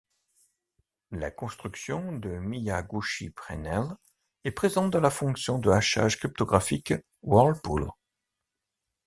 [1.11, 3.83] La construction de Miyaguchi-Preneel
[4.43, 7.87] est présente dans la fonction de hachage cryptographique Whirlpool.